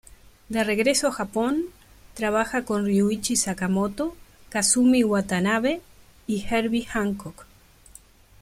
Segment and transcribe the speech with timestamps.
[0.49, 1.65] De regreso a Japón,
[2.15, 4.15] trabaja con Ryuichi Sakamoto,
[4.49, 5.79] Kazumi Watanabe
[6.25, 7.45] y Herbie Hancock.